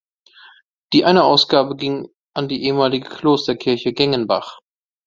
Die 0.93 1.05
eine 1.05 1.23
Ausgabe 1.25 1.75
ging 1.75 2.09
an 2.33 2.47
die 2.49 2.63
ehemalige 2.63 3.07
Klosterkirche 3.07 3.93
Gengenbach. 3.93 4.57